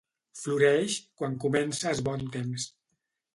Floreix 0.43 0.95
quan 1.21 1.35
comença 1.43 1.93
es 1.93 2.03
bon 2.09 2.25
temps 2.39 2.67